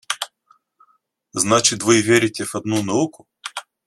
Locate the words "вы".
1.83-2.01